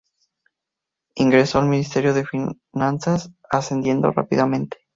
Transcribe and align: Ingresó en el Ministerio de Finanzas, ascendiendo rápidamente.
Ingresó 1.13 1.59
en 1.59 1.65
el 1.65 1.69
Ministerio 1.69 2.15
de 2.15 2.25
Finanzas, 2.25 3.29
ascendiendo 3.51 4.09
rápidamente. 4.09 4.77